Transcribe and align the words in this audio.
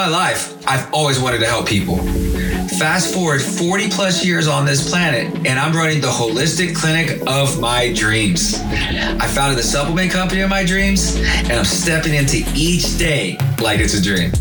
my 0.00 0.08
life, 0.08 0.56
I've 0.66 0.90
always 0.94 1.20
wanted 1.20 1.40
to 1.40 1.46
help 1.46 1.68
people. 1.68 1.98
Fast 2.78 3.12
forward 3.12 3.42
40 3.42 3.90
plus 3.90 4.24
years 4.24 4.48
on 4.48 4.64
this 4.64 4.88
planet, 4.88 5.26
and 5.46 5.58
I'm 5.58 5.76
running 5.76 6.00
the 6.00 6.06
holistic 6.06 6.74
clinic 6.74 7.20
of 7.26 7.60
my 7.60 7.92
dreams. 7.92 8.54
I 8.54 9.26
founded 9.26 9.58
the 9.58 9.62
supplement 9.62 10.10
company 10.10 10.40
of 10.40 10.48
my 10.48 10.64
dreams, 10.64 11.16
and 11.16 11.52
I'm 11.52 11.66
stepping 11.66 12.14
into 12.14 12.42
each 12.54 12.96
day 12.96 13.36
like 13.60 13.80
it's 13.80 13.92
a 13.92 14.00
dream. 14.00 14.32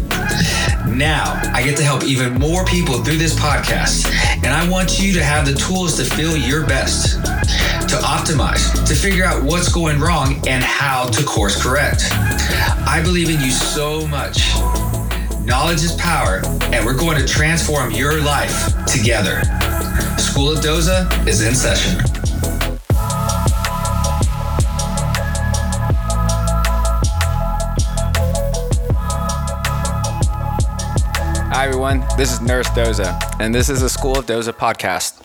Now, 0.96 1.42
I 1.54 1.62
get 1.62 1.76
to 1.76 1.84
help 1.84 2.06
even 2.06 2.36
more 2.36 2.64
people 2.64 3.04
through 3.04 3.18
this 3.18 3.38
podcast, 3.38 4.08
and 4.38 4.54
I 4.54 4.70
want 4.70 4.98
you 4.98 5.12
to 5.16 5.22
have 5.22 5.46
the 5.46 5.56
tools 5.56 5.98
to 5.98 6.06
feel 6.06 6.38
your 6.38 6.66
best, 6.66 7.22
to 7.90 7.98
optimize, 7.98 8.88
to 8.88 8.96
figure 8.96 9.26
out 9.26 9.44
what's 9.44 9.68
going 9.68 10.00
wrong, 10.00 10.42
and 10.48 10.64
how 10.64 11.08
to 11.10 11.22
course 11.26 11.62
correct. 11.62 12.04
I 12.88 13.02
believe 13.04 13.30
in 13.30 13.42
you 13.42 13.52
so 13.52 14.08
much. 14.08 14.89
Knowledge 15.46 15.84
is 15.84 15.94
power, 15.94 16.42
and 16.74 16.86
we're 16.86 16.98
going 16.98 17.18
to 17.18 17.28
transform 17.28 17.92
your 17.92 18.22
life 18.22 18.68
together. 18.86 19.42
School 20.18 20.52
of 20.52 20.60
Doza 20.60 21.28
is 21.28 21.42
in 21.42 21.56
session. 21.56 22.00
Hi, 31.52 31.66
everyone. 31.66 32.06
This 32.18 32.32
is 32.32 32.42
Nurse 32.42 32.68
Doza, 32.70 33.20
and 33.40 33.54
this 33.54 33.70
is 33.70 33.82
the 33.82 33.90
School 33.90 34.18
of 34.18 34.26
Doza 34.26 34.54
podcast. 34.54 35.22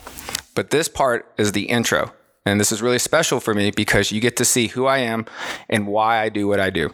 But 0.55 0.71
this 0.71 0.89
part 0.89 1.33
is 1.37 1.53
the 1.53 1.65
intro. 1.65 2.13
And 2.47 2.61
this 2.61 2.71
is 2.73 2.83
really 2.83 2.99
special 2.99 3.41
for 3.41 3.55
me 3.55 3.71
because 3.71 4.13
you 4.13 4.21
get 4.21 4.37
to 4.37 4.45
see 4.45 4.69
who 4.69 4.87
I 4.87 4.99
am 4.99 5.25
and 5.69 5.87
why 5.87 6.21
I 6.21 6.29
do 6.29 6.47
what 6.47 6.61
I 6.61 6.71
do. 6.71 6.91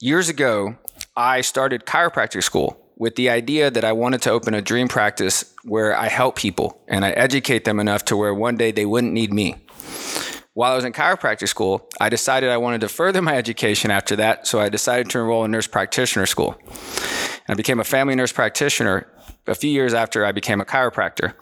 Years 0.00 0.28
ago, 0.28 0.76
I 1.16 1.42
started 1.42 1.84
chiropractic 1.84 2.42
school 2.42 2.78
with 2.96 3.16
the 3.16 3.28
idea 3.28 3.70
that 3.70 3.84
I 3.84 3.92
wanted 3.92 4.22
to 4.22 4.30
open 4.30 4.54
a 4.54 4.62
dream 4.62 4.88
practice 4.88 5.54
where 5.62 5.94
I 5.94 6.08
help 6.08 6.36
people 6.36 6.80
and 6.88 7.04
I 7.04 7.10
educate 7.10 7.64
them 7.64 7.78
enough 7.78 8.06
to 8.06 8.16
where 8.16 8.32
one 8.32 8.56
day 8.56 8.72
they 8.72 8.86
wouldn't 8.86 9.12
need 9.12 9.30
me. 9.30 9.56
While 10.54 10.72
I 10.72 10.76
was 10.76 10.86
in 10.86 10.92
chiropractic 10.92 11.48
school, 11.48 11.86
I 12.00 12.08
decided 12.08 12.48
I 12.48 12.56
wanted 12.56 12.80
to 12.82 12.88
further 12.88 13.20
my 13.20 13.36
education 13.36 13.90
after 13.90 14.16
that, 14.16 14.46
so 14.46 14.58
I 14.58 14.70
decided 14.70 15.10
to 15.10 15.18
enroll 15.18 15.44
in 15.44 15.50
nurse 15.50 15.66
practitioner 15.66 16.24
school. 16.24 16.58
I 17.46 17.54
became 17.54 17.80
a 17.80 17.84
family 17.84 18.14
nurse 18.14 18.32
practitioner 18.32 19.06
a 19.46 19.54
few 19.54 19.70
years 19.70 19.92
after 19.92 20.24
I 20.24 20.32
became 20.32 20.62
a 20.62 20.64
chiropractor. 20.64 21.34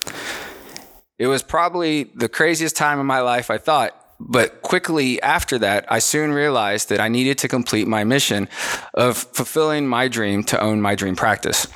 It 1.18 1.28
was 1.28 1.42
probably 1.42 2.10
the 2.14 2.28
craziest 2.28 2.74
time 2.74 2.98
in 2.98 3.06
my 3.06 3.20
life, 3.20 3.50
I 3.50 3.58
thought, 3.58 3.99
but 4.20 4.60
quickly 4.60 5.20
after 5.22 5.58
that, 5.58 5.90
I 5.90 5.98
soon 5.98 6.32
realized 6.32 6.90
that 6.90 7.00
I 7.00 7.08
needed 7.08 7.38
to 7.38 7.48
complete 7.48 7.88
my 7.88 8.04
mission 8.04 8.48
of 8.94 9.16
fulfilling 9.16 9.88
my 9.88 10.08
dream 10.08 10.44
to 10.44 10.60
own 10.60 10.80
my 10.80 10.94
dream 10.94 11.16
practice. 11.16 11.66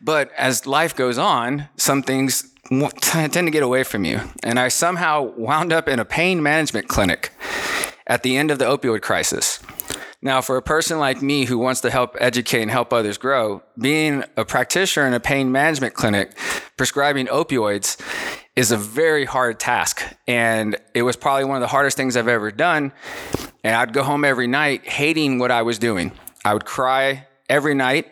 But 0.00 0.32
as 0.36 0.66
life 0.66 0.96
goes 0.96 1.18
on, 1.18 1.68
some 1.76 2.02
things 2.02 2.50
tend 3.00 3.32
to 3.32 3.50
get 3.50 3.62
away 3.62 3.84
from 3.84 4.04
you. 4.04 4.20
And 4.42 4.58
I 4.58 4.68
somehow 4.68 5.22
wound 5.36 5.72
up 5.72 5.88
in 5.88 5.98
a 5.98 6.04
pain 6.04 6.42
management 6.42 6.88
clinic 6.88 7.32
at 8.06 8.22
the 8.22 8.36
end 8.36 8.50
of 8.50 8.58
the 8.58 8.64
opioid 8.64 9.02
crisis. 9.02 9.60
Now, 10.24 10.40
for 10.40 10.56
a 10.56 10.62
person 10.62 10.98
like 10.98 11.20
me 11.20 11.44
who 11.44 11.58
wants 11.58 11.82
to 11.82 11.90
help 11.90 12.16
educate 12.18 12.62
and 12.62 12.70
help 12.70 12.94
others 12.94 13.18
grow, 13.18 13.62
being 13.78 14.24
a 14.38 14.44
practitioner 14.46 15.06
in 15.06 15.12
a 15.12 15.20
pain 15.20 15.52
management 15.52 15.92
clinic 15.92 16.34
prescribing 16.78 17.26
opioids 17.26 18.00
is 18.56 18.70
a 18.70 18.76
very 18.76 19.24
hard 19.24 19.58
task. 19.58 20.02
And 20.26 20.76
it 20.94 21.02
was 21.02 21.16
probably 21.16 21.44
one 21.44 21.56
of 21.56 21.60
the 21.60 21.68
hardest 21.68 21.96
things 21.96 22.16
I've 22.16 22.28
ever 22.28 22.50
done. 22.50 22.92
And 23.62 23.74
I'd 23.74 23.92
go 23.92 24.02
home 24.02 24.24
every 24.24 24.46
night 24.46 24.86
hating 24.86 25.38
what 25.38 25.50
I 25.50 25.62
was 25.62 25.78
doing. 25.78 26.12
I 26.44 26.54
would 26.54 26.64
cry 26.64 27.26
every 27.48 27.74
night. 27.74 28.08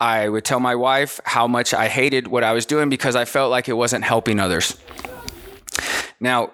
I 0.00 0.28
would 0.28 0.44
tell 0.44 0.60
my 0.60 0.74
wife 0.74 1.20
how 1.24 1.46
much 1.46 1.72
I 1.72 1.88
hated 1.88 2.28
what 2.28 2.44
I 2.44 2.52
was 2.52 2.66
doing 2.66 2.88
because 2.88 3.16
I 3.16 3.24
felt 3.24 3.50
like 3.50 3.68
it 3.68 3.72
wasn't 3.74 4.04
helping 4.04 4.38
others. 4.38 4.76
Now, 6.20 6.52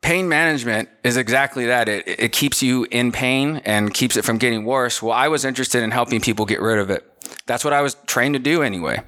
pain 0.00 0.28
management 0.28 0.88
is 1.04 1.16
exactly 1.16 1.66
that. 1.66 1.88
It, 1.88 2.06
it 2.06 2.32
keeps 2.32 2.62
you 2.62 2.86
in 2.90 3.12
pain 3.12 3.60
and 3.64 3.92
keeps 3.92 4.16
it 4.16 4.24
from 4.24 4.38
getting 4.38 4.64
worse. 4.64 5.02
Well, 5.02 5.12
I 5.12 5.28
was 5.28 5.44
interested 5.44 5.82
in 5.82 5.90
helping 5.90 6.20
people 6.20 6.46
get 6.46 6.60
rid 6.60 6.78
of 6.78 6.90
it. 6.90 7.04
That's 7.46 7.64
what 7.64 7.72
I 7.72 7.82
was 7.82 7.96
trained 8.06 8.34
to 8.34 8.40
do 8.40 8.62
anyway. 8.62 9.02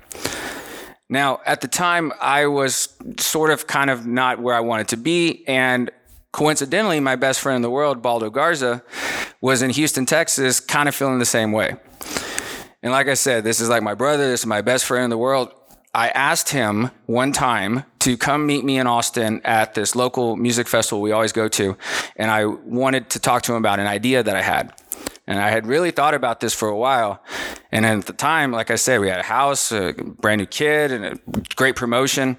Now, 1.09 1.41
at 1.47 1.63
the 1.63 1.69
time, 1.69 2.13
I 2.21 2.47
was 2.47 2.95
sort 3.19 3.51
of 3.51 3.67
kind 3.67 3.89
of 3.89 4.07
not 4.07 4.41
where 4.41 4.55
I 4.55 4.61
wanted 4.61 4.89
to 4.89 4.97
be. 4.97 5.45
And 5.49 5.91
coincidentally, 6.33 7.01
my 7.01 7.17
best 7.17 7.41
friend 7.41 7.57
in 7.57 7.63
the 7.63 7.71
world, 7.71 8.03
Baldo 8.03 8.31
Garza, 8.31 8.83
was 9.41 9.63
in 9.63 9.71
Houston, 9.71 10.05
Texas, 10.05 10.61
kind 10.61 10.89
of 10.89 10.95
feeling 10.95 11.19
the 11.19 11.25
same 11.25 11.53
way. 11.53 11.77
And 12.83 12.93
like 12.93 13.09
I 13.09 13.15
said, 13.15 13.43
this 13.43 13.61
is 13.61 13.69
like 13.69 13.83
my 13.83 13.95
brother, 13.95 14.29
this 14.31 14.41
is 14.41 14.47
my 14.47 14.61
best 14.61 14.85
friend 14.85 15.05
in 15.05 15.11
the 15.11 15.19
world. 15.19 15.53
I 15.95 16.11
asked 16.11 16.51
him 16.51 16.91
one 17.07 17.33
time 17.33 17.85
to 18.01 18.17
come 18.17 18.47
meet 18.47 18.65
me 18.65 18.79
in 18.79 18.87
Austin 18.87 19.41
at 19.45 19.75
this 19.75 19.97
local 19.97 20.37
music 20.37 20.69
festival 20.69 21.01
we 21.01 21.13
always 21.13 21.33
go 21.33 21.49
to. 21.49 21.77
And 22.17 22.31
I 22.31 22.45
wanted 22.45 23.11
to 23.11 23.19
talk 23.19 23.43
to 23.45 23.53
him 23.53 23.59
about 23.59 23.81
an 23.81 23.87
idea 23.87 24.23
that 24.23 24.37
I 24.37 24.43
had. 24.43 24.75
And 25.28 25.39
I 25.39 25.50
had 25.50 25.66
really 25.66 25.91
thought 25.91 26.15
about 26.15 26.41
this 26.41 26.55
for 26.55 26.69
a 26.69 26.77
while. 26.77 27.22
And 27.71 27.84
at 27.84 28.06
the 28.06 28.15
time, 28.15 28.50
like 28.50 28.71
I 28.71 28.77
said, 28.77 28.99
we 28.99 29.11
had 29.11 29.21
a 29.21 29.25
house, 29.25 29.71
a 29.71 29.93
brand 29.93 30.39
new 30.41 30.47
kid, 30.47 30.91
and 30.91 31.05
a 31.05 31.19
great 31.55 31.77
promotion. 31.77 32.39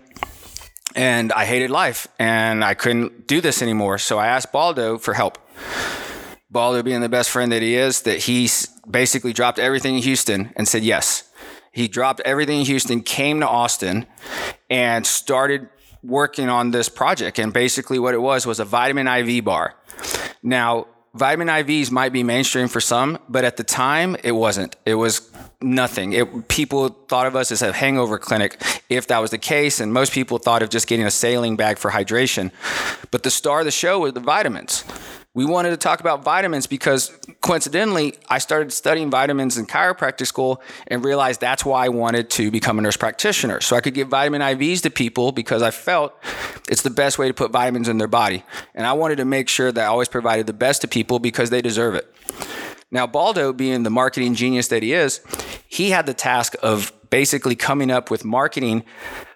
And 0.95 1.31
I 1.31 1.45
hated 1.45 1.69
life 1.69 2.07
and 2.17 2.65
I 2.65 2.73
couldn't 2.73 3.27
do 3.27 3.41
this 3.41 3.61
anymore. 3.61 3.99
So 3.99 4.17
I 4.17 4.25
asked 4.25 4.51
Baldo 4.51 4.97
for 4.97 5.13
help. 5.13 5.37
Baldo, 6.49 6.81
being 6.81 7.01
the 7.01 7.09
best 7.09 7.29
friend 7.29 7.51
that 7.51 7.61
he 7.61 7.75
is, 7.75 8.01
that 8.01 8.23
he 8.23 8.49
basically 8.89 9.33
dropped 9.33 9.59
everything 9.59 9.97
in 9.97 10.01
Houston 10.01 10.51
and 10.55 10.67
said 10.67 10.83
yes. 10.83 11.29
He 11.71 11.87
dropped 11.87 12.21
everything 12.25 12.61
in 12.61 12.65
Houston, 12.65 13.03
came 13.03 13.39
to 13.41 13.47
Austin, 13.47 14.07
and 14.67 15.05
started 15.05 15.69
working 16.01 16.49
on 16.49 16.71
this 16.71 16.89
project. 16.89 17.37
And 17.37 17.53
basically, 17.53 17.99
what 17.99 18.15
it 18.15 18.21
was 18.21 18.47
was 18.47 18.59
a 18.59 18.65
vitamin 18.65 19.05
IV 19.05 19.45
bar. 19.45 19.75
Now, 20.41 20.87
vitamin 21.13 21.47
IVs 21.47 21.91
might 21.91 22.13
be 22.13 22.23
mainstream 22.23 22.67
for 22.67 22.81
some, 22.81 23.19
but 23.27 23.43
at 23.43 23.57
the 23.57 23.63
time, 23.63 24.15
it 24.23 24.31
wasn't. 24.33 24.75
It 24.85 24.95
was 24.95 25.29
nothing. 25.61 26.13
It, 26.13 26.47
people 26.47 26.89
thought 26.89 27.27
of 27.27 27.35
us 27.35 27.51
as 27.51 27.61
a 27.61 27.73
hangover 27.73 28.17
clinic 28.17 28.61
if 28.89 29.07
that 29.07 29.19
was 29.19 29.31
the 29.31 29.37
case, 29.37 29.79
and 29.79 29.93
most 29.93 30.13
people 30.13 30.37
thought 30.37 30.61
of 30.61 30.69
just 30.69 30.87
getting 30.87 31.05
a 31.05 31.11
saline 31.11 31.55
bag 31.55 31.77
for 31.77 31.91
hydration. 31.91 32.51
But 33.11 33.23
the 33.23 33.31
star 33.31 33.59
of 33.59 33.65
the 33.65 33.71
show 33.71 33.99
was 33.99 34.13
the 34.13 34.19
vitamins 34.19 34.83
we 35.35 35.45
wanted 35.45 35.69
to 35.69 35.77
talk 35.77 35.99
about 35.99 36.23
vitamins 36.23 36.65
because 36.65 37.15
coincidentally, 37.41 38.15
I 38.29 38.39
started 38.39 38.73
studying 38.73 39.11
vitamins 39.11 39.57
in 39.57 39.67
chiropractic 39.67 40.25
school 40.25 40.61
and 40.87 41.05
realized 41.05 41.39
that's 41.39 41.63
why 41.63 41.85
I 41.85 41.89
wanted 41.89 42.29
to 42.31 42.49
become 42.49 42.79
a 42.79 42.81
nurse 42.81 42.97
practitioner. 42.97 43.61
So 43.61 43.75
I 43.75 43.81
could 43.81 43.93
give 43.93 44.07
vitamin 44.07 44.41
IVs 44.41 44.81
to 44.81 44.89
people 44.89 45.31
because 45.31 45.61
I 45.61 45.69
felt 45.71 46.13
it's 46.67 46.81
the 46.81 46.89
best 46.89 47.19
way 47.19 47.27
to 47.27 47.33
put 47.33 47.51
vitamins 47.51 47.87
in 47.87 47.99
their 47.99 48.07
body. 48.07 48.43
And 48.73 48.87
I 48.87 48.93
wanted 48.93 49.17
to 49.17 49.25
make 49.25 49.49
sure 49.49 49.71
that 49.71 49.83
I 49.83 49.87
always 49.87 50.07
provided 50.07 50.47
the 50.47 50.53
best 50.53 50.81
to 50.81 50.87
people 50.87 51.19
because 51.19 51.51
they 51.51 51.61
deserve 51.61 51.93
it. 51.93 52.11
Now, 52.91 53.05
Baldo, 53.05 53.53
being 53.53 53.83
the 53.83 53.91
marketing 53.91 54.33
genius 54.33 54.67
that 54.69 54.81
he 54.81 54.93
is, 54.93 55.21
he 55.67 55.91
had 55.91 56.07
the 56.07 56.13
task 56.15 56.55
of 56.63 56.91
basically 57.11 57.55
coming 57.55 57.91
up 57.91 58.09
with 58.09 58.25
marketing 58.25 58.83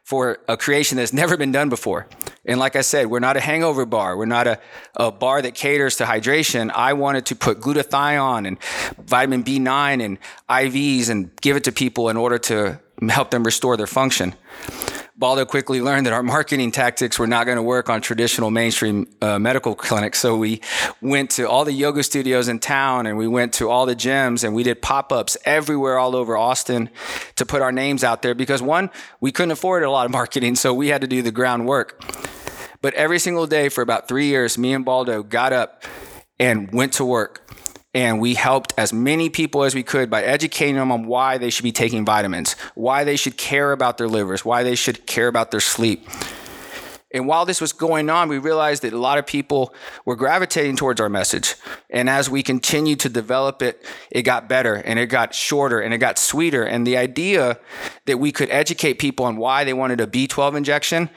for 0.04 0.40
a 0.48 0.58
creation 0.58 0.98
that's 0.98 1.14
never 1.14 1.38
been 1.38 1.52
done 1.52 1.70
before. 1.70 2.08
And 2.46 2.60
like 2.60 2.76
I 2.76 2.82
said, 2.82 3.08
we're 3.08 3.20
not 3.20 3.38
a 3.38 3.40
hangover 3.40 3.86
bar. 3.86 4.18
We're 4.18 4.26
not 4.26 4.48
a, 4.48 4.60
a 4.96 5.12
bar 5.12 5.42
that 5.42 5.56
caters 5.56 5.96
to 5.98 6.04
hydration. 6.04 6.72
I 6.72 6.94
wanted 6.94 7.26
to 7.28 7.36
put 7.36 7.62
glutathione 7.62 8.46
and 8.48 8.62
vitamin 9.06 9.44
B9 9.44 10.04
and 10.04 10.18
IVs 10.50 11.10
and 11.10 11.34
give 11.40 11.56
it 11.56 11.64
to 11.64 11.72
people 11.72 12.10
in 12.10 12.18
order 12.18 12.38
to 12.40 12.80
help 13.10 13.32
them 13.32 13.44
restore 13.44 13.78
their 13.78 13.88
function. 13.88 14.36
Baldo 15.16 15.46
quickly 15.46 15.80
learned 15.80 16.08
that 16.08 16.14
our 16.14 16.24
marketing 16.24 16.72
tactics 16.72 17.20
were 17.20 17.28
not 17.28 17.46
going 17.46 17.56
to 17.56 17.64
work 17.64 17.88
on 17.88 18.02
traditional 18.02 18.50
mainstream 18.50 19.08
uh, 19.22 19.38
medical 19.38 19.76
clinics. 19.76 20.20
So 20.20 20.36
we 20.36 20.60
went 21.02 21.30
to 21.32 21.48
all 21.48 21.66
the 21.66 21.72
yoga 21.72 22.04
studios 22.04 22.48
in 22.48 22.60
town 22.60 23.06
and 23.06 23.18
we 23.18 23.28
went 23.28 23.54
to 23.54 23.70
all 23.70 23.86
the 23.86 23.96
gyms 23.96 24.44
and 24.44 24.56
we 24.56 24.64
did 24.64 24.82
pop 24.82 25.12
ups 25.14 25.38
everywhere 25.46 26.00
all 26.00 26.16
over 26.16 26.36
Austin 26.36 26.90
to 27.36 27.46
put 27.46 27.62
our 27.62 27.72
names 27.72 28.04
out 28.04 28.22
there 28.22 28.36
because 28.36 28.62
one, 28.62 28.90
we 29.20 29.32
couldn't 29.32 29.52
afford 29.52 29.84
a 29.84 29.92
lot 29.92 30.06
of 30.06 30.12
marketing. 30.12 30.56
So 30.56 30.74
we 30.74 30.88
had 30.90 31.02
to 31.02 31.08
do 31.08 31.22
the 31.22 31.32
groundwork. 31.32 32.02
But 32.82 32.94
every 32.96 33.20
single 33.20 33.48
day 33.48 33.70
for 33.70 33.82
about 33.82 34.08
three 34.08 34.28
years, 34.28 34.58
me 34.58 34.74
and 34.74 34.84
Baldo 34.84 35.24
got 35.24 35.54
up 35.54 35.84
and 36.40 36.72
went 36.72 36.94
to 36.94 37.06
work 37.06 37.44
and 37.94 38.20
we 38.20 38.34
helped 38.34 38.74
as 38.78 38.92
many 38.92 39.30
people 39.30 39.64
as 39.64 39.76
we 39.76 39.84
could 39.84 40.10
by 40.10 40.24
educating 40.24 40.76
them 40.76 40.92
on 40.92 41.06
why 41.06 41.38
they 41.38 41.50
should 41.50 41.64
be 41.64 41.72
taking 41.72 42.06
vitamins, 42.06 42.54
why 42.74 43.04
they 43.04 43.16
should 43.16 43.38
care 43.38 43.72
about 43.72 43.98
their 43.98 44.08
livers, 44.08 44.44
why 44.44 44.64
they 44.64 44.76
should 44.76 45.06
care 45.06 45.28
about 45.28 45.52
their 45.52 45.60
sleep. 45.60 46.08
And 47.14 47.28
while 47.28 47.46
this 47.46 47.62
was 47.62 47.72
going 47.72 48.10
on, 48.10 48.28
we 48.28 48.40
realized 48.40 48.82
that 48.82 48.92
a 48.92 48.98
lot 48.98 49.20
of 49.20 49.28
people 49.28 49.74
were 50.04 50.16
gravitating 50.16 50.76
towards 50.76 51.00
our 51.00 51.10
message. 51.10 51.56
And 51.92 52.10
as 52.10 52.30
we 52.30 52.42
continued 52.42 53.00
to 53.02 53.10
develop 53.10 53.62
it, 53.62 53.86
it 54.10 54.24
got 54.24 54.50
better 54.50 54.74
and 54.74 54.98
it 54.98 55.08
got 55.08 55.36
shorter 55.36 55.80
and 55.80 55.94
it 55.94 56.00
got 56.00 56.18
sweeter. 56.18 56.64
And 56.64 56.88
the 56.88 56.98
idea 56.98 57.60
that 58.06 58.18
we 58.18 58.32
could 58.32 58.50
educate 58.50 58.96
people 58.96 59.26
on 59.26 59.38
why 59.38 59.64
they 59.64 59.74
wanted 59.74 60.02
a 60.02 60.08
B12 60.08 60.58
injection 60.58 61.10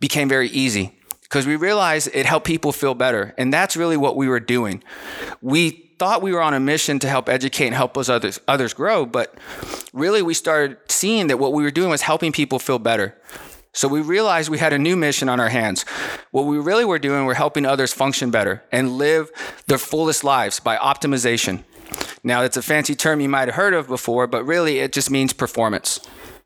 became 0.00 0.28
very 0.30 0.48
easy 0.48 0.98
because 1.22 1.46
we 1.46 1.56
realized 1.56 2.08
it 2.14 2.24
helped 2.24 2.46
people 2.46 2.72
feel 2.72 2.94
better. 2.94 3.34
And 3.36 3.52
that's 3.52 3.76
really 3.76 3.98
what 3.98 4.16
we 4.16 4.28
were 4.28 4.40
doing. 4.40 4.82
We 5.42 5.84
thought 5.98 6.22
we 6.22 6.32
were 6.32 6.42
on 6.42 6.54
a 6.54 6.60
mission 6.60 6.98
to 7.00 7.08
help 7.08 7.28
educate 7.28 7.66
and 7.66 7.74
help 7.74 7.98
us 7.98 8.08
others, 8.08 8.40
others 8.48 8.74
grow, 8.74 9.04
but 9.06 9.34
really 9.92 10.22
we 10.22 10.34
started 10.34 10.78
seeing 10.88 11.28
that 11.28 11.38
what 11.38 11.52
we 11.52 11.62
were 11.62 11.70
doing 11.70 11.90
was 11.90 12.02
helping 12.02 12.32
people 12.32 12.58
feel 12.58 12.78
better. 12.78 13.16
So 13.74 13.88
we 13.88 14.00
realized 14.00 14.48
we 14.48 14.58
had 14.58 14.72
a 14.72 14.78
new 14.78 14.96
mission 14.96 15.28
on 15.28 15.40
our 15.40 15.48
hands. 15.48 15.82
What 16.30 16.46
we 16.46 16.58
really 16.58 16.84
were 16.84 17.00
doing, 17.00 17.26
we're 17.26 17.34
helping 17.34 17.66
others 17.66 17.92
function 17.92 18.30
better 18.30 18.62
and 18.70 18.92
live 18.92 19.30
their 19.66 19.78
fullest 19.78 20.22
lives 20.22 20.60
by 20.60 20.76
optimization. 20.76 21.64
Now, 22.22 22.42
it's 22.42 22.56
a 22.56 22.62
fancy 22.62 22.94
term 22.94 23.20
you 23.20 23.28
might 23.28 23.48
have 23.48 23.56
heard 23.56 23.74
of 23.74 23.88
before, 23.88 24.28
but 24.28 24.44
really 24.44 24.78
it 24.78 24.92
just 24.92 25.10
means 25.10 25.32
performance. 25.32 26.00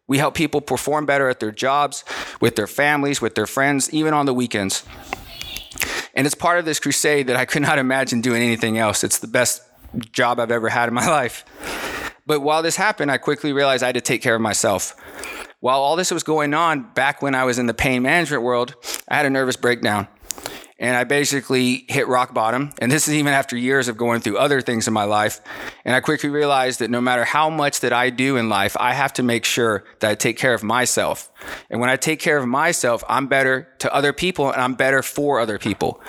We 0.06 0.16
help 0.16 0.34
people 0.34 0.62
perform 0.62 1.04
better 1.04 1.28
at 1.28 1.38
their 1.38 1.52
jobs, 1.52 2.02
with 2.40 2.56
their 2.56 2.66
families, 2.66 3.20
with 3.20 3.34
their 3.34 3.46
friends, 3.46 3.92
even 3.92 4.14
on 4.14 4.24
the 4.24 4.32
weekends. 4.32 4.82
And 6.14 6.26
it's 6.26 6.34
part 6.34 6.58
of 6.58 6.64
this 6.64 6.80
crusade 6.80 7.26
that 7.26 7.36
I 7.36 7.44
could 7.44 7.62
not 7.62 7.78
imagine 7.78 8.22
doing 8.22 8.42
anything 8.42 8.78
else. 8.78 9.04
It's 9.04 9.18
the 9.18 9.28
best 9.28 9.62
job 10.10 10.40
I've 10.40 10.50
ever 10.50 10.70
had 10.70 10.88
in 10.88 10.94
my 10.94 11.06
life. 11.10 11.44
But 12.26 12.40
while 12.40 12.62
this 12.62 12.76
happened, 12.76 13.10
I 13.10 13.18
quickly 13.18 13.52
realized 13.52 13.82
I 13.82 13.86
had 13.86 13.94
to 13.94 14.00
take 14.00 14.22
care 14.22 14.34
of 14.34 14.40
myself. 14.40 14.96
While 15.60 15.80
all 15.80 15.96
this 15.96 16.12
was 16.12 16.22
going 16.22 16.54
on, 16.54 16.92
back 16.94 17.20
when 17.20 17.34
I 17.34 17.42
was 17.42 17.58
in 17.58 17.66
the 17.66 17.74
pain 17.74 18.02
management 18.02 18.44
world, 18.44 18.76
I 19.08 19.16
had 19.16 19.26
a 19.26 19.30
nervous 19.30 19.56
breakdown. 19.56 20.06
And 20.78 20.96
I 20.96 21.02
basically 21.02 21.84
hit 21.88 22.06
rock 22.06 22.32
bottom. 22.32 22.72
And 22.78 22.92
this 22.92 23.08
is 23.08 23.14
even 23.14 23.32
after 23.32 23.56
years 23.56 23.88
of 23.88 23.96
going 23.96 24.20
through 24.20 24.38
other 24.38 24.60
things 24.60 24.86
in 24.86 24.94
my 24.94 25.02
life. 25.02 25.40
And 25.84 25.96
I 25.96 26.00
quickly 26.00 26.30
realized 26.30 26.78
that 26.78 26.90
no 26.90 27.00
matter 27.00 27.24
how 27.24 27.50
much 27.50 27.80
that 27.80 27.92
I 27.92 28.10
do 28.10 28.36
in 28.36 28.48
life, 28.48 28.76
I 28.78 28.92
have 28.92 29.12
to 29.14 29.24
make 29.24 29.44
sure 29.44 29.82
that 29.98 30.08
I 30.08 30.14
take 30.14 30.36
care 30.36 30.54
of 30.54 30.62
myself. 30.62 31.32
And 31.68 31.80
when 31.80 31.90
I 31.90 31.96
take 31.96 32.20
care 32.20 32.38
of 32.38 32.46
myself, 32.46 33.02
I'm 33.08 33.26
better 33.26 33.66
to 33.80 33.92
other 33.92 34.12
people 34.12 34.52
and 34.52 34.62
I'm 34.62 34.74
better 34.74 35.02
for 35.02 35.40
other 35.40 35.58
people. 35.58 36.00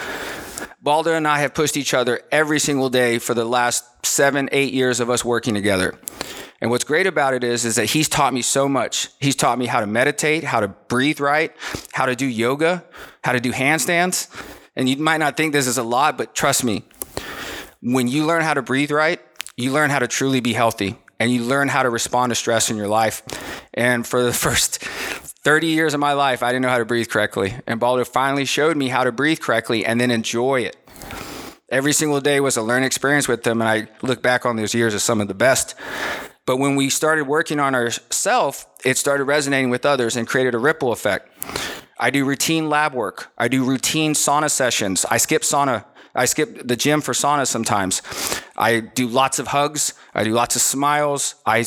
Baldo 0.81 1.13
and 1.13 1.27
I 1.27 1.39
have 1.39 1.53
pushed 1.53 1.75
each 1.75 1.93
other 1.93 2.21
every 2.31 2.59
single 2.59 2.89
day 2.89 3.19
for 3.19 3.33
the 3.33 3.43
last 3.43 3.83
seven, 4.05 4.47
eight 4.53 4.73
years 4.73 5.01
of 5.01 5.09
us 5.09 5.25
working 5.25 5.53
together. 5.53 5.99
And 6.61 6.71
what's 6.71 6.85
great 6.85 7.05
about 7.05 7.33
it 7.33 7.43
is, 7.43 7.65
is 7.65 7.75
that 7.75 7.87
he's 7.87 8.07
taught 8.07 8.33
me 8.33 8.41
so 8.41 8.69
much. 8.69 9.09
He's 9.19 9.35
taught 9.35 9.57
me 9.57 9.65
how 9.65 9.81
to 9.81 9.87
meditate, 9.87 10.43
how 10.43 10.61
to 10.61 10.69
breathe 10.69 11.19
right, 11.19 11.53
how 11.91 12.05
to 12.05 12.15
do 12.15 12.25
yoga, 12.25 12.85
how 13.23 13.33
to 13.33 13.39
do 13.41 13.51
handstands. 13.51 14.29
And 14.75 14.87
you 14.87 14.97
might 14.97 15.17
not 15.17 15.35
think 15.35 15.51
this 15.51 15.67
is 15.67 15.77
a 15.77 15.83
lot, 15.83 16.17
but 16.17 16.33
trust 16.33 16.63
me, 16.63 16.83
when 17.81 18.07
you 18.07 18.25
learn 18.25 18.43
how 18.43 18.53
to 18.53 18.61
breathe 18.61 18.91
right, 18.91 19.19
you 19.57 19.71
learn 19.71 19.89
how 19.89 19.99
to 19.99 20.07
truly 20.07 20.39
be 20.39 20.53
healthy 20.53 20.97
and 21.19 21.31
you 21.31 21.43
learn 21.43 21.67
how 21.67 21.83
to 21.83 21.89
respond 21.89 22.31
to 22.31 22.35
stress 22.35 22.69
in 22.69 22.77
your 22.77 22.87
life. 22.87 23.21
And 23.73 24.07
for 24.07 24.23
the 24.23 24.33
first 24.45 24.83
30 25.43 25.67
years 25.67 25.93
of 25.93 25.99
my 25.99 26.13
life, 26.13 26.43
I 26.43 26.51
didn't 26.51 26.63
know 26.63 26.69
how 26.69 26.79
to 26.79 26.85
breathe 26.85 27.09
correctly. 27.09 27.55
And 27.65 27.79
Baldo 27.79 28.03
finally 28.03 28.45
showed 28.45 28.75
me 28.75 28.89
how 28.89 29.03
to 29.03 29.11
breathe 29.11 29.39
correctly 29.39 29.85
and 29.85 29.99
then 29.99 30.11
enjoy 30.11 30.61
it. 30.61 30.75
Every 31.69 31.93
single 31.93 32.19
day 32.19 32.39
was 32.39 32.57
a 32.57 32.61
learning 32.61 32.87
experience 32.87 33.27
with 33.27 33.43
them, 33.43 33.61
and 33.61 33.69
I 33.69 33.87
look 34.01 34.21
back 34.21 34.45
on 34.45 34.55
those 34.55 34.73
years 34.73 34.93
as 34.93 35.03
some 35.03 35.21
of 35.21 35.27
the 35.27 35.35
best. 35.35 35.75
But 36.45 36.57
when 36.57 36.75
we 36.75 36.89
started 36.89 37.25
working 37.25 37.59
on 37.59 37.75
ourselves, 37.75 38.65
it 38.83 38.97
started 38.97 39.25
resonating 39.25 39.69
with 39.69 39.85
others 39.85 40.15
and 40.15 40.27
created 40.27 40.55
a 40.55 40.57
ripple 40.57 40.91
effect. 40.91 41.29
I 41.99 42.09
do 42.09 42.25
routine 42.25 42.69
lab 42.69 42.93
work. 42.93 43.31
I 43.37 43.49
do 43.49 43.63
routine 43.63 44.13
sauna 44.13 44.49
sessions. 44.49 45.05
I 45.11 45.17
skip 45.17 45.43
sauna. 45.43 45.85
I 46.15 46.25
skip 46.25 46.67
the 46.67 46.75
gym 46.75 47.01
for 47.01 47.13
sauna 47.13 47.45
sometimes. 47.45 48.01
I 48.57 48.79
do 48.79 49.07
lots 49.07 49.37
of 49.37 49.47
hugs. 49.47 49.93
I 50.13 50.23
do 50.23 50.31
lots 50.33 50.55
of 50.55 50.63
smiles. 50.63 51.35
I 51.45 51.65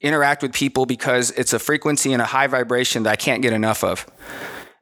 interact 0.00 0.42
with 0.42 0.52
people 0.52 0.86
because 0.86 1.30
it's 1.32 1.52
a 1.52 1.58
frequency 1.58 2.12
and 2.12 2.22
a 2.22 2.26
high 2.26 2.46
vibration 2.46 3.02
that 3.04 3.10
I 3.10 3.16
can't 3.16 3.42
get 3.42 3.52
enough 3.52 3.82
of. 3.82 4.06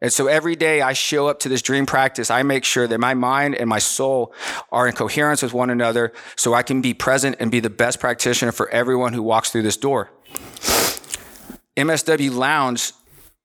And 0.00 0.12
so 0.12 0.26
every 0.26 0.56
day 0.56 0.82
I 0.82 0.92
show 0.92 1.26
up 1.26 1.40
to 1.40 1.48
this 1.48 1.62
dream 1.62 1.86
practice, 1.86 2.30
I 2.30 2.42
make 2.42 2.64
sure 2.64 2.86
that 2.86 3.00
my 3.00 3.14
mind 3.14 3.54
and 3.54 3.68
my 3.68 3.78
soul 3.78 4.34
are 4.70 4.86
in 4.86 4.94
coherence 4.94 5.42
with 5.42 5.54
one 5.54 5.70
another 5.70 6.12
so 6.36 6.52
I 6.52 6.62
can 6.62 6.82
be 6.82 6.92
present 6.92 7.36
and 7.40 7.50
be 7.50 7.60
the 7.60 7.70
best 7.70 7.98
practitioner 7.98 8.52
for 8.52 8.68
everyone 8.68 9.14
who 9.14 9.22
walks 9.22 9.50
through 9.50 9.62
this 9.62 9.78
door. 9.78 10.10
MSW 11.76 12.34
Lounge 12.34 12.92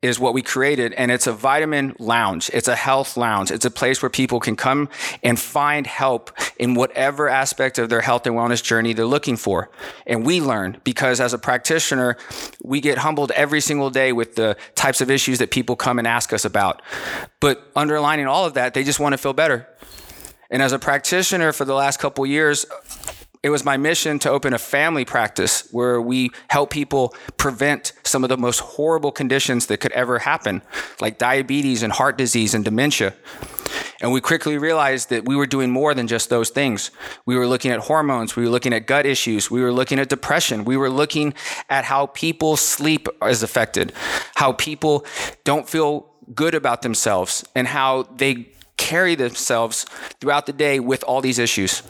is 0.01 0.19
what 0.19 0.33
we 0.33 0.41
created 0.41 0.93
and 0.93 1.11
it's 1.11 1.27
a 1.27 1.31
vitamin 1.31 1.95
lounge. 1.99 2.49
It's 2.53 2.67
a 2.67 2.75
health 2.75 3.17
lounge. 3.17 3.51
It's 3.51 3.65
a 3.65 3.71
place 3.71 4.01
where 4.01 4.09
people 4.09 4.39
can 4.39 4.55
come 4.55 4.89
and 5.21 5.39
find 5.39 5.85
help 5.85 6.31
in 6.57 6.73
whatever 6.73 7.29
aspect 7.29 7.77
of 7.77 7.89
their 7.89 8.01
health 8.01 8.25
and 8.25 8.35
wellness 8.35 8.63
journey 8.63 8.93
they're 8.93 9.05
looking 9.05 9.37
for. 9.37 9.69
And 10.07 10.25
we 10.25 10.41
learn 10.41 10.81
because 10.83 11.19
as 11.21 11.33
a 11.33 11.37
practitioner 11.37 12.17
we 12.63 12.81
get 12.81 12.97
humbled 12.97 13.31
every 13.31 13.61
single 13.61 13.91
day 13.91 14.11
with 14.11 14.35
the 14.35 14.57
types 14.73 15.01
of 15.01 15.11
issues 15.11 15.37
that 15.37 15.51
people 15.51 15.75
come 15.75 15.99
and 15.99 16.07
ask 16.07 16.33
us 16.33 16.45
about. 16.45 16.81
But 17.39 17.69
underlining 17.75 18.25
all 18.25 18.45
of 18.45 18.55
that 18.55 18.73
they 18.73 18.83
just 18.83 18.99
want 18.99 19.13
to 19.13 19.17
feel 19.17 19.33
better. 19.33 19.67
And 20.49 20.63
as 20.63 20.73
a 20.73 20.79
practitioner 20.79 21.51
for 21.53 21.63
the 21.63 21.75
last 21.75 21.99
couple 21.99 22.25
years 22.25 22.65
it 23.43 23.49
was 23.49 23.65
my 23.65 23.75
mission 23.75 24.19
to 24.19 24.29
open 24.29 24.53
a 24.53 24.59
family 24.59 25.03
practice 25.03 25.67
where 25.71 25.99
we 25.99 26.29
help 26.49 26.69
people 26.69 27.15
prevent 27.37 27.93
some 28.03 28.23
of 28.23 28.29
the 28.29 28.37
most 28.37 28.59
horrible 28.59 29.11
conditions 29.11 29.65
that 29.65 29.77
could 29.77 29.91
ever 29.93 30.19
happen, 30.19 30.61
like 30.99 31.17
diabetes 31.17 31.81
and 31.81 31.91
heart 31.91 32.17
disease 32.17 32.53
and 32.53 32.63
dementia. 32.63 33.15
And 33.99 34.11
we 34.11 34.21
quickly 34.21 34.57
realized 34.57 35.09
that 35.09 35.25
we 35.25 35.35
were 35.35 35.47
doing 35.47 35.71
more 35.71 35.93
than 35.93 36.07
just 36.07 36.29
those 36.29 36.49
things. 36.49 36.91
We 37.25 37.35
were 37.35 37.47
looking 37.47 37.71
at 37.71 37.79
hormones, 37.79 38.35
we 38.35 38.43
were 38.43 38.49
looking 38.49 38.73
at 38.73 38.85
gut 38.85 39.05
issues, 39.07 39.49
we 39.49 39.61
were 39.61 39.71
looking 39.71 39.97
at 39.99 40.09
depression, 40.09 40.63
we 40.63 40.77
were 40.77 40.89
looking 40.89 41.33
at 41.69 41.85
how 41.85 42.07
people 42.07 42.57
sleep 42.57 43.07
is 43.23 43.41
affected, 43.41 43.93
how 44.35 44.53
people 44.53 45.05
don't 45.43 45.67
feel 45.67 46.11
good 46.33 46.53
about 46.53 46.83
themselves, 46.83 47.43
and 47.55 47.67
how 47.67 48.03
they 48.03 48.49
carry 48.77 49.15
themselves 49.15 49.85
throughout 50.19 50.45
the 50.45 50.53
day 50.53 50.79
with 50.79 51.03
all 51.03 51.21
these 51.21 51.39
issues. 51.39 51.83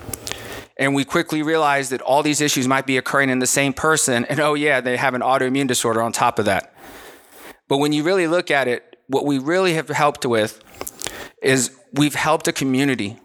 And 0.81 0.95
we 0.95 1.05
quickly 1.05 1.43
realized 1.43 1.91
that 1.91 2.01
all 2.01 2.23
these 2.23 2.41
issues 2.41 2.67
might 2.67 2.87
be 2.87 2.97
occurring 2.97 3.29
in 3.29 3.37
the 3.37 3.45
same 3.45 3.71
person. 3.71 4.25
And 4.25 4.39
oh, 4.39 4.55
yeah, 4.55 4.81
they 4.81 4.97
have 4.97 5.13
an 5.13 5.21
autoimmune 5.21 5.67
disorder 5.67 6.01
on 6.01 6.11
top 6.11 6.39
of 6.39 6.45
that. 6.45 6.73
But 7.67 7.77
when 7.77 7.93
you 7.93 8.01
really 8.01 8.25
look 8.25 8.49
at 8.49 8.67
it, 8.67 8.97
what 9.05 9.23
we 9.23 9.37
really 9.37 9.75
have 9.75 9.89
helped 9.89 10.25
with 10.25 10.59
is 11.39 11.69
we've 11.93 12.15
helped 12.15 12.47
a 12.47 12.51
community. 12.51 13.19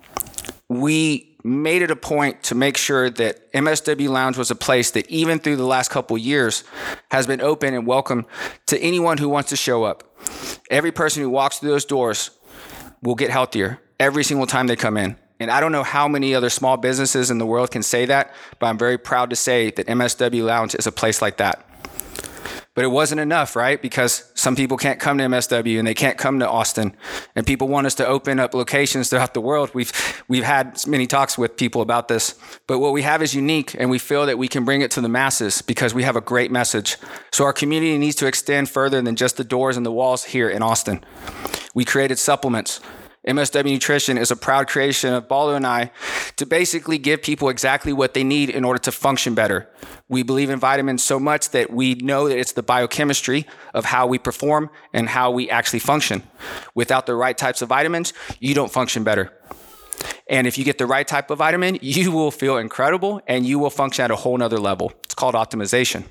We 0.69 1.39
made 1.45 1.81
it 1.81 1.91
a 1.91 1.97
point 1.97 2.43
to 2.43 2.55
make 2.55 2.77
sure 2.77 3.09
that 3.09 3.51
MSW 3.55 4.11
Lounge 4.11 4.37
was 4.37 4.51
a 4.51 4.55
place 4.55 4.91
that 4.91 5.09
even 5.11 5.39
through 5.39 5.57
the 5.57 5.65
last 5.65 5.91
couple 5.91 6.19
years 6.19 6.63
has 7.11 7.27
been 7.27 7.41
open 7.41 7.73
and 7.73 7.87
welcome 7.87 8.27
to 8.67 8.79
anyone 8.81 9.17
who 9.17 9.31
wants 9.31 9.49
to 9.49 9.57
show 9.57 9.83
up. 9.85 10.05
Every 10.71 10.93
person 10.93 11.23
who 11.23 11.31
walks 11.31 11.61
through 11.61 11.71
those 11.71 11.87
doors 11.87 12.33
will 13.03 13.15
get 13.15 13.31
healthier 13.31 13.81
every 13.99 14.25
single 14.25 14.47
time 14.47 14.67
they 14.67 14.77
come 14.77 14.99
in. 14.99 15.17
And 15.39 15.51
I 15.51 15.61
don't 15.61 15.73
know 15.73 15.83
how 15.83 16.09
many 16.09 16.35
other 16.35 16.51
small 16.51 16.77
businesses 16.77 17.31
in 17.31 17.39
the 17.39 17.47
world 17.47 17.71
can 17.71 17.83
say 17.83 18.07
that, 18.07 18.33
but 18.59 18.67
I'm 18.67 18.79
very 18.79 18.99
proud 18.99 19.31
to 19.31 19.37
say 19.37 19.71
that 19.73 19.87
MSW 19.87 20.45
Lounge 20.45 20.75
is 20.75 20.87
a 20.87 20.93
place 20.93 21.21
like 21.21 21.37
that. 21.37 21.63
But 22.77 22.85
it 22.85 22.89
wasn't 22.89 23.23
enough, 23.23 23.57
right? 23.57 23.81
Because 23.81 24.31
some 24.35 24.55
people 24.55 24.77
can't 24.77 25.01
come 25.01 25.17
to 25.17 25.25
MSW 25.25 25.79
and 25.79 25.89
they 25.89 25.95
can't 25.95 26.19
come 26.19 26.41
to 26.41 26.49
Austin. 26.49 26.95
And 27.35 27.47
people 27.47 27.69
want 27.69 27.87
us 27.87 27.95
to 27.95 28.07
open 28.07 28.39
up 28.39 28.53
locations 28.53 29.09
throughout 29.09 29.33
the 29.33 29.41
world. 29.41 29.71
We've 29.73 29.91
we've 30.29 30.45
had 30.45 30.87
many 30.87 31.07
talks 31.07 31.39
with 31.39 31.57
people 31.57 31.81
about 31.81 32.09
this. 32.09 32.35
But 32.67 32.81
what 32.81 32.93
we 32.93 33.01
have 33.01 33.23
is 33.23 33.35
unique 33.35 33.75
and 33.79 33.89
we 33.89 33.99
feel 33.99 34.27
that 34.27 34.37
we 34.37 34.47
can 34.47 34.67
bring 34.67 34.83
it 34.83 34.91
to 34.91 35.01
the 35.01 35.09
masses 35.09 35.63
because 35.63 35.95
we 35.95 36.03
have 36.03 36.17
a 36.17 36.21
great 36.21 36.51
message. 36.51 36.99
So 37.33 37.45
our 37.45 37.55
community 37.55 37.97
needs 37.97 38.17
to 38.17 38.27
extend 38.27 38.69
further 38.69 39.01
than 39.01 39.17
just 39.17 39.39
the 39.39 39.45
doors 39.45 39.79
and 39.79 39.87
the 39.87 39.91
walls 39.91 40.25
here 40.25 40.51
in 40.51 40.63
Austin. 40.63 41.03
We 41.73 41.87
created 41.87 42.19
supplements 42.19 42.81
MSW 43.27 43.65
Nutrition 43.65 44.19
is 44.19 44.31
a 44.31 44.37
proud 44.37 44.69
creation 44.69 45.13
of 45.13 45.27
Baldo 45.27 45.57
and 45.57 45.67
I 45.67 45.91
to 46.37 46.47
basically 46.47 46.97
give 46.97 47.23
people 47.23 47.49
exactly 47.49 47.93
what 47.93 48.15
they 48.15 48.23
need 48.23 48.51
in 48.51 48.65
order 48.65 48.79
to 48.79 48.93
function 48.93 49.35
better. 49.35 49.69
We 50.09 50.23
believe 50.23 50.49
in 50.49 50.61
vitamins 50.61 51.03
so 51.03 51.19
much 51.19 51.51
that 51.51 51.71
we 51.71 51.97
know 51.97 52.29
that 52.29 52.39
it's 52.39 52.53
the 52.53 52.63
biochemistry 52.63 53.45
of 53.75 53.87
how 53.87 54.07
we 54.07 54.19
perform 54.19 54.71
and 54.93 55.09
how 55.09 55.33
we 55.33 55.51
actually 55.51 55.81
function. 55.81 56.23
Without 56.77 57.07
the 57.07 57.17
right 57.17 57.37
types 57.37 57.63
of 57.63 57.69
vitamins, 57.69 58.13
you 58.39 58.55
don't 58.55 58.71
function 58.71 59.03
better. 59.03 59.33
And 60.29 60.47
if 60.47 60.57
you 60.57 60.65
get 60.65 60.79
the 60.79 60.87
right 60.87 61.07
type 61.07 61.29
of 61.31 61.39
vitamin, 61.39 61.79
you 61.83 62.13
will 62.13 62.31
feel 62.31 62.59
incredible 62.59 63.21
and 63.27 63.45
you 63.45 63.59
will 63.59 63.71
function 63.71 64.05
at 64.05 64.13
a 64.13 64.17
whole 64.17 64.39
nother 64.39 64.59
level. 64.59 64.93
It's 65.03 65.15
called 65.15 65.35
optimization. 65.35 66.05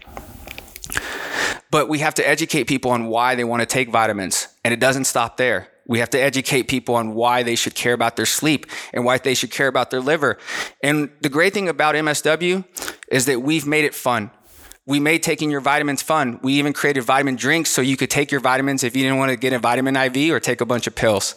But 1.71 1.87
we 1.87 1.99
have 1.99 2.15
to 2.15 2.27
educate 2.27 2.65
people 2.65 2.91
on 2.91 3.07
why 3.07 3.35
they 3.35 3.45
want 3.45 3.61
to 3.61 3.65
take 3.65 3.89
vitamins. 3.89 4.49
And 4.65 4.73
it 4.73 4.81
doesn't 4.81 5.05
stop 5.05 5.37
there. 5.37 5.69
We 5.87 5.99
have 5.99 6.09
to 6.11 6.19
educate 6.19 6.63
people 6.63 6.95
on 6.95 7.13
why 7.13 7.43
they 7.43 7.55
should 7.55 7.75
care 7.75 7.93
about 7.93 8.15
their 8.15 8.25
sleep 8.25 8.65
and 8.93 9.05
why 9.05 9.17
they 9.17 9.33
should 9.33 9.51
care 9.51 9.67
about 9.67 9.91
their 9.91 10.01
liver. 10.01 10.37
And 10.81 11.09
the 11.21 11.29
great 11.29 11.53
thing 11.53 11.69
about 11.69 11.95
MSW 11.95 12.65
is 13.09 13.25
that 13.27 13.41
we've 13.41 13.67
made 13.67 13.85
it 13.85 13.93
fun. 13.93 14.31
We 14.87 14.99
made 14.99 15.23
taking 15.23 15.49
your 15.49 15.61
vitamins 15.61 16.01
fun. 16.01 16.39
We 16.43 16.53
even 16.53 16.73
created 16.73 17.03
vitamin 17.03 17.35
drinks 17.35 17.69
so 17.69 17.81
you 17.81 17.97
could 17.97 18.09
take 18.09 18.31
your 18.31 18.41
vitamins 18.41 18.83
if 18.83 18.95
you 18.95 19.03
didn't 19.03 19.17
want 19.17 19.31
to 19.31 19.35
get 19.35 19.53
a 19.53 19.59
vitamin 19.59 19.95
IV 19.95 20.31
or 20.31 20.39
take 20.39 20.61
a 20.61 20.65
bunch 20.65 20.85
of 20.87 20.95
pills. 20.95 21.35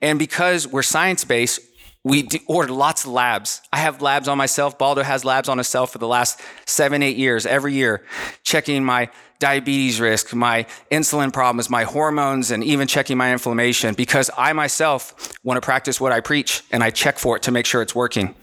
And 0.00 0.18
because 0.18 0.66
we're 0.66 0.82
science 0.82 1.24
based, 1.24 1.60
we 2.04 2.28
ordered 2.46 2.72
lots 2.72 3.04
of 3.04 3.12
labs. 3.12 3.62
I 3.72 3.78
have 3.78 4.02
labs 4.02 4.26
on 4.28 4.36
myself. 4.36 4.76
Baldo 4.76 5.02
has 5.02 5.24
labs 5.24 5.48
on 5.48 5.58
himself 5.58 5.92
for 5.92 5.98
the 5.98 6.08
last 6.08 6.40
seven, 6.66 7.02
eight 7.02 7.16
years, 7.16 7.46
every 7.46 7.74
year, 7.74 8.04
checking 8.42 8.82
my 8.82 9.08
diabetes 9.42 10.00
risk, 10.00 10.32
my 10.34 10.66
insulin 10.90 11.32
problems, 11.32 11.68
my 11.68 11.82
hormones, 11.82 12.52
and 12.52 12.62
even 12.62 12.86
checking 12.86 13.18
my 13.18 13.32
inflammation 13.32 13.92
because 13.94 14.30
I 14.38 14.52
myself 14.52 15.34
want 15.42 15.60
to 15.60 15.64
practice 15.64 16.00
what 16.00 16.12
I 16.12 16.20
preach 16.20 16.62
and 16.70 16.82
I 16.82 16.90
check 16.90 17.18
for 17.18 17.36
it 17.36 17.42
to 17.42 17.50
make 17.50 17.66
sure 17.66 17.82
it's 17.82 17.94
working. 17.94 18.36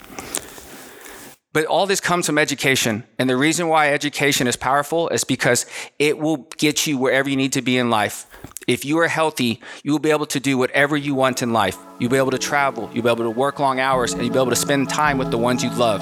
But 1.54 1.66
all 1.66 1.88
this 1.88 2.02
comes 2.02 2.26
from 2.26 2.38
education. 2.38 3.06
And 3.18 3.30
the 3.30 3.38
reason 3.38 3.70
why 3.70 3.92
education 3.94 4.46
is 4.46 4.58
powerful 4.58 5.08
is 5.10 5.24
because 5.24 5.66
it 5.98 6.20
will 6.20 6.48
get 6.58 6.86
you 6.86 6.98
wherever 6.98 7.30
you 7.30 7.38
need 7.38 7.54
to 7.54 7.62
be 7.62 7.78
in 7.78 7.90
life. 7.90 8.28
If 8.68 8.84
you 8.84 9.00
are 9.00 9.08
healthy, 9.08 9.62
you 9.84 9.92
will 9.94 10.00
be 10.00 10.12
able 10.12 10.28
to 10.28 10.40
do 10.40 10.58
whatever 10.58 10.98
you 10.98 11.16
want 11.16 11.42
in 11.42 11.54
life. 11.54 11.78
You'll 11.98 12.12
be 12.12 12.18
able 12.18 12.32
to 12.32 12.38
travel, 12.38 12.90
you'll 12.94 13.04
be 13.04 13.10
able 13.10 13.24
to 13.24 13.32
work 13.32 13.58
long 13.58 13.80
hours, 13.80 14.14
and 14.14 14.22
you'll 14.22 14.34
be 14.34 14.40
able 14.40 14.52
to 14.52 14.56
spend 14.68 14.90
time 14.90 15.18
with 15.18 15.32
the 15.32 15.38
ones 15.38 15.64
you 15.64 15.72
love. 15.72 16.02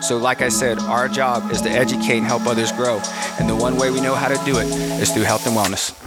So, 0.00 0.18
like 0.18 0.42
I 0.42 0.48
said, 0.48 0.78
our 0.78 1.08
job 1.08 1.50
is 1.50 1.60
to 1.62 1.70
educate 1.70 2.18
and 2.18 2.26
help 2.26 2.46
others 2.46 2.70
grow. 2.72 3.00
And 3.40 3.48
the 3.48 3.56
one 3.56 3.76
way 3.76 3.90
we 3.90 4.00
know 4.00 4.14
how 4.14 4.28
to 4.28 4.44
do 4.44 4.58
it 4.58 4.66
is 5.00 5.10
through 5.12 5.24
health 5.24 5.46
and 5.46 5.56
wellness. 5.56 6.05